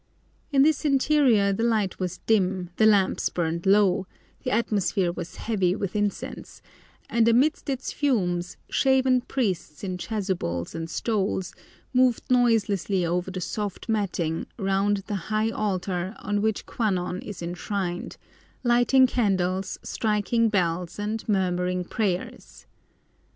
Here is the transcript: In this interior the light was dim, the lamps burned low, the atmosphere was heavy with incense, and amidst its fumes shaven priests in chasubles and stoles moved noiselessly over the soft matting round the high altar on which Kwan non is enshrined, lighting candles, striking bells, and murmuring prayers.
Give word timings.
In 0.51 0.63
this 0.63 0.83
interior 0.83 1.53
the 1.53 1.61
light 1.61 1.99
was 1.99 2.17
dim, 2.25 2.71
the 2.77 2.87
lamps 2.87 3.29
burned 3.29 3.67
low, 3.67 4.07
the 4.43 4.49
atmosphere 4.49 5.11
was 5.11 5.35
heavy 5.35 5.75
with 5.75 5.95
incense, 5.95 6.59
and 7.07 7.27
amidst 7.27 7.69
its 7.69 7.91
fumes 7.93 8.57
shaven 8.67 9.21
priests 9.21 9.83
in 9.83 9.99
chasubles 9.99 10.73
and 10.73 10.89
stoles 10.89 11.53
moved 11.93 12.31
noiselessly 12.31 13.05
over 13.05 13.29
the 13.29 13.41
soft 13.41 13.87
matting 13.87 14.47
round 14.57 15.03
the 15.05 15.13
high 15.29 15.51
altar 15.51 16.15
on 16.17 16.41
which 16.41 16.65
Kwan 16.65 16.95
non 16.95 17.19
is 17.21 17.43
enshrined, 17.43 18.17
lighting 18.63 19.05
candles, 19.05 19.77
striking 19.83 20.49
bells, 20.49 20.97
and 20.97 21.23
murmuring 21.29 21.83
prayers. 21.83 22.65